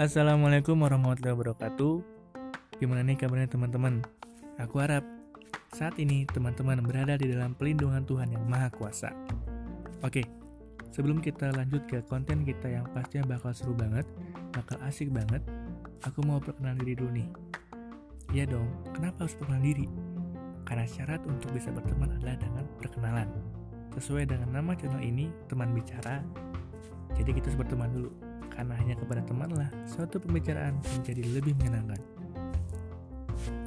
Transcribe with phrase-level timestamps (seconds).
[0.00, 2.00] Assalamualaikum warahmatullahi wabarakatuh.
[2.80, 4.00] Gimana nih kabarnya teman-teman?
[4.56, 5.04] Aku harap
[5.76, 9.12] saat ini teman-teman berada di dalam pelindungan Tuhan yang Maha Kuasa.
[10.00, 10.24] Oke,
[10.88, 14.08] sebelum kita lanjut ke konten kita yang pastinya bakal seru banget,
[14.56, 15.44] bakal asik banget,
[16.08, 17.28] aku mau perkenalan diri dulu nih.
[18.32, 19.84] Iya dong, kenapa harus perkenalan diri?
[20.64, 23.28] Karena syarat untuk bisa berteman adalah dengan perkenalan.
[24.00, 26.24] Sesuai dengan nama channel ini, teman bicara,
[27.20, 28.29] jadi kita harus berteman dulu.
[28.50, 32.00] Karena hanya kepada temanlah suatu pembicaraan menjadi lebih menyenangkan.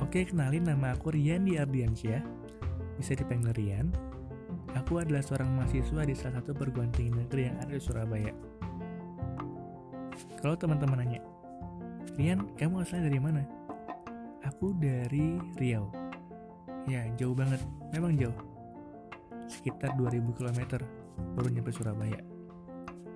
[0.04, 2.22] Oke, kenalin nama aku Rian di Ardiansyah.
[3.00, 3.88] Bisa dipanggil Rian.
[4.78, 8.34] Aku adalah seorang mahasiswa di salah satu perguruan tinggi negeri yang ada di Surabaya.
[10.42, 11.22] Kalau teman-teman nanya,
[12.14, 13.42] Rian, kamu asalnya dari mana?
[14.46, 15.90] Aku dari Riau.
[16.86, 17.64] Ya, jauh banget.
[17.96, 18.36] Memang jauh.
[19.48, 20.84] Sekitar 2000 km
[21.38, 22.20] baru nyampe Surabaya.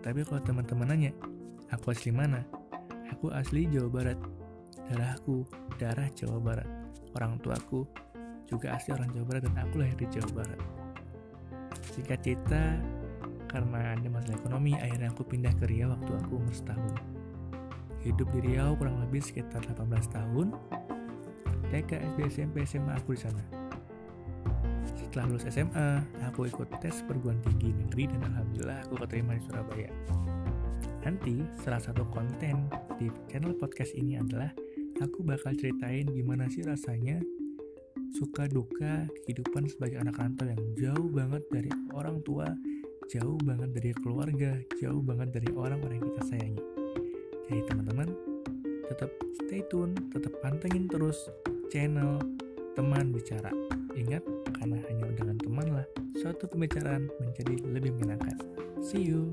[0.02, 1.12] Tapi kalau teman-teman nanya,
[1.72, 2.44] aku asli mana?
[3.16, 4.20] Aku asli Jawa Barat.
[4.88, 5.44] Darahku,
[5.82, 6.70] darah Jawa Barat.
[7.16, 7.88] Orang tuaku
[8.48, 10.62] juga asli orang Jawa Barat dan aku lahir di Jawa Barat.
[11.92, 12.78] Singkat cerita,
[13.48, 16.94] karena ada masalah ekonomi, akhirnya aku pindah ke Riau waktu aku umur setahun.
[18.04, 20.54] Hidup di Riau kurang lebih sekitar 18 tahun.
[21.68, 23.44] TK, SD, SMP, SMA aku di sana.
[24.96, 25.90] Setelah lulus SMA,
[26.24, 29.92] aku ikut tes perguruan tinggi negeri dan alhamdulillah aku keterima di Surabaya.
[31.08, 32.68] Nanti salah satu konten
[33.00, 34.52] di channel podcast ini adalah
[35.00, 37.24] aku bakal ceritain gimana sih rasanya
[38.12, 42.52] suka duka kehidupan sebagai anak rantau yang jauh banget dari orang tua,
[43.08, 46.64] jauh banget dari keluarga, jauh banget dari orang-orang yang kita sayangi.
[47.48, 48.10] Jadi teman-teman,
[48.92, 51.32] tetap stay tune, tetap pantengin terus
[51.72, 52.20] channel
[52.76, 53.56] teman bicara.
[53.96, 54.28] Ingat,
[54.60, 55.88] karena hanya dengan teman lah,
[56.20, 58.44] suatu pembicaraan menjadi lebih menyenangkan.
[58.84, 59.32] See you!